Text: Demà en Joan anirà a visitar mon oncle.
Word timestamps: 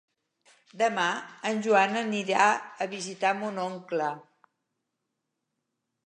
Demà 0.81 1.03
en 1.49 1.59
Joan 1.65 1.91
anirà 1.99 2.47
a 2.85 2.87
visitar 2.93 3.33
mon 3.41 3.59
oncle. 3.65 4.07